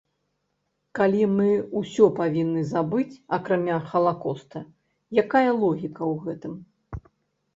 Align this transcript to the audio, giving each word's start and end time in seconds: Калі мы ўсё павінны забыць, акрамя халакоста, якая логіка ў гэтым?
Калі 0.99 1.19
мы 1.37 1.49
ўсё 1.81 2.05
павінны 2.19 2.63
забыць, 2.69 3.19
акрамя 3.37 3.77
халакоста, 3.91 4.59
якая 5.25 5.47
логіка 5.65 6.03
ў 6.09 6.25
гэтым? 6.25 6.53